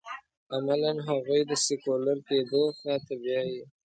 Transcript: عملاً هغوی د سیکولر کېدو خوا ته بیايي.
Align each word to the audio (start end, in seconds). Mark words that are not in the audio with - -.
عملاً 0.55 0.93
هغوی 1.09 1.41
د 1.49 1.51
سیکولر 1.65 2.17
کېدو 2.29 2.63
خوا 2.77 2.95
ته 3.05 3.13
بیايي. 3.21 3.61